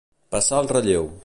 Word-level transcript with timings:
Passar 0.35 0.63
el 0.65 0.71
relleu. 0.77 1.11